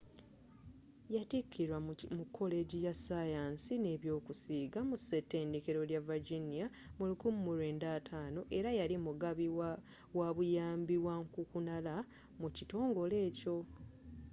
[1.15, 1.77] yattikirwa
[2.17, 6.65] mu kolegi ya sayansi nebyokusiiga mu ssetendekero lya virginia
[6.97, 9.47] mu 1950 era yali mugabi
[10.17, 11.95] wabuyambi wankukunala
[12.41, 13.55] mu kitongole ekyo